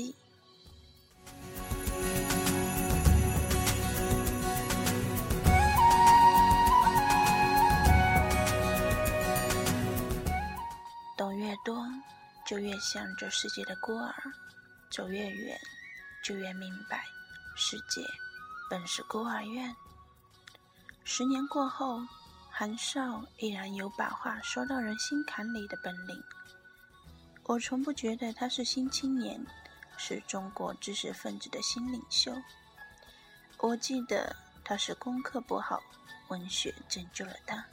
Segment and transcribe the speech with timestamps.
[11.16, 11.86] 》。懂越多，
[12.44, 14.12] 就越像这世界的孤儿；
[14.90, 15.58] 走越远，
[16.22, 17.04] 就越明白，
[17.54, 18.02] 世界
[18.68, 19.74] 本是孤儿院。
[21.04, 22.00] 十年过后，
[22.50, 26.22] 韩少依然有把话说到人心坎里的本领。
[27.44, 29.40] 我从不觉得他是新青年，
[30.06, 32.30] 是中国知识分子的新领袖。
[33.56, 35.82] 我记得他是功课不好，
[36.28, 37.64] 文学拯救了他。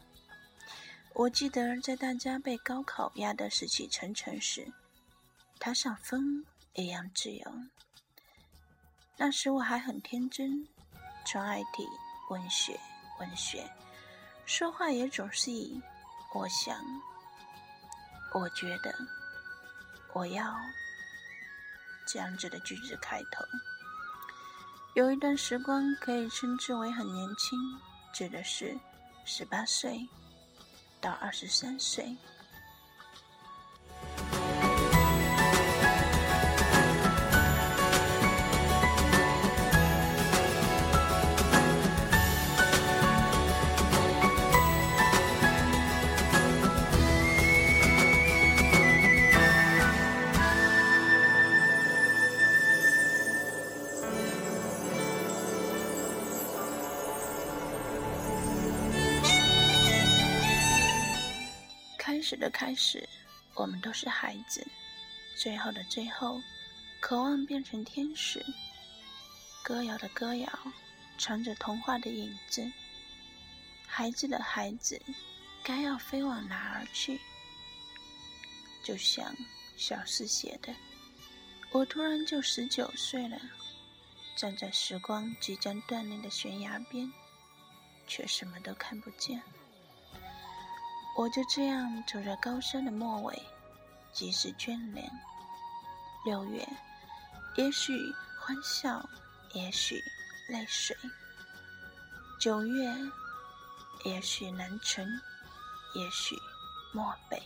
[1.13, 4.65] 我记得在大家被高考压得死气沉沉时，
[5.59, 7.53] 他像风一样自由。
[9.17, 10.65] 那时我还很天真，
[11.25, 11.85] 纯爱体
[12.29, 12.79] 文学，
[13.19, 13.69] 文学，
[14.45, 15.81] 说话也总是以
[16.33, 16.81] “我想
[18.33, 18.95] ”“我觉得
[20.15, 20.55] ”“我要”
[22.05, 23.45] 这样子的句子开头。
[24.93, 27.57] 有一段时光可以称之为很年轻，
[28.13, 28.77] 指的是
[29.25, 30.07] 十八岁。
[30.99, 32.15] 到二十三岁。
[62.31, 63.09] 始的开始，
[63.55, 64.65] 我们都是孩子；
[65.35, 66.41] 最后的最后，
[67.01, 68.41] 渴望变成天使。
[69.61, 70.49] 歌谣的歌谣，
[71.17, 72.71] 藏着童话的影子。
[73.85, 74.97] 孩子的孩子，
[75.61, 77.19] 该要飞往哪儿去？
[78.81, 79.35] 就像
[79.75, 80.73] 小四写的
[81.73, 83.37] ：“我突然就十九岁了，
[84.37, 87.11] 站在时光即将断裂的悬崖边，
[88.07, 89.43] 却什么都看不见。”
[91.13, 93.41] 我就这样走在高山的末尾，
[94.11, 95.11] 即是眷恋。
[96.25, 96.67] 六月，
[97.57, 97.93] 也许
[98.39, 99.07] 欢笑，
[99.53, 100.01] 也许
[100.47, 100.95] 泪水；
[102.39, 102.95] 九月，
[104.05, 105.05] 也许难成，
[105.93, 106.35] 也许
[106.93, 107.41] 漠北。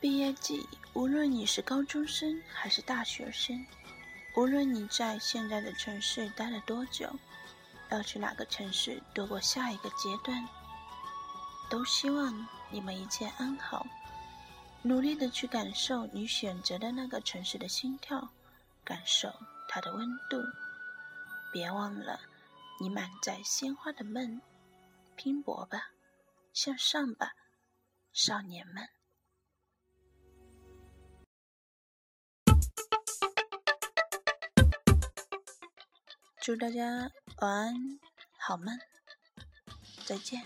[0.00, 3.64] 毕业季，无论你是高中生还是大学生。
[4.34, 7.10] 无论你在现在的城市待了多久，
[7.90, 10.48] 要去哪个城市度过下一个阶段，
[11.68, 13.86] 都希望你们一切安好，
[14.80, 18.26] 努力的去感受你选择的那个城市的心跳，
[18.82, 19.30] 感受
[19.68, 20.38] 它的温度。
[21.52, 22.18] 别忘了，
[22.80, 24.40] 你满载鲜花的梦，
[25.14, 25.90] 拼搏吧，
[26.54, 27.34] 向上吧，
[28.14, 28.88] 少年们。
[36.44, 38.00] 祝大家晚安，
[38.36, 38.76] 好梦，
[40.04, 40.42] 再见。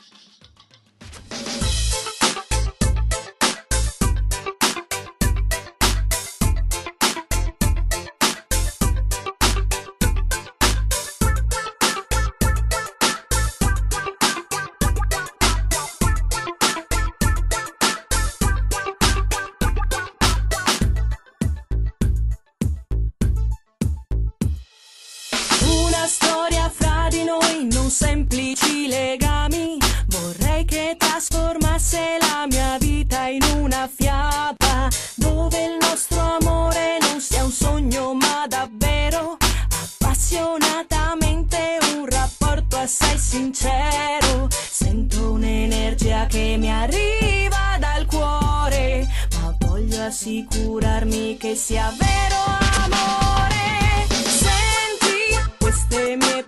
[46.29, 49.07] Che mi arriva dal cuore,
[49.41, 52.43] ma voglio assicurarmi che sia vero
[52.85, 54.07] amore.
[54.09, 56.46] Senti queste mie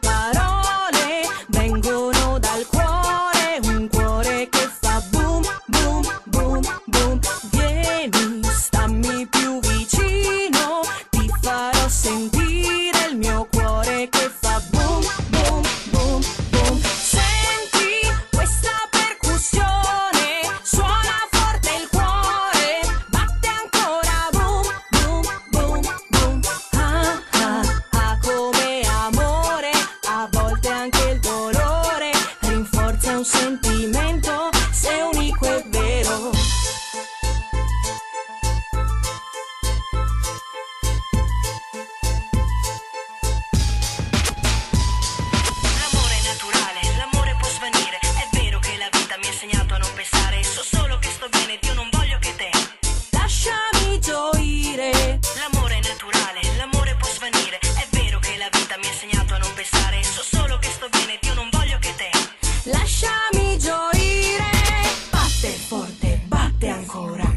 [66.89, 67.28] cobrar.